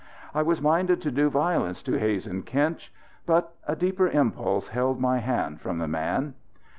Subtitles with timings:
[0.33, 2.91] I was minded to do violence to Hazen Kinch.
[3.27, 6.33] But a deeper impulse held my hand from the man.